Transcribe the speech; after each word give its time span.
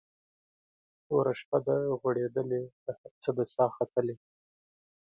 توره 1.05 1.33
شپه 1.39 1.57
ده 1.65 1.75
غوړېدلې 1.99 2.61
له 2.85 2.91
هر 2.99 3.11
څه 3.21 3.29
ده 3.37 3.43
ساه 3.53 3.71
ختلې 3.77 4.15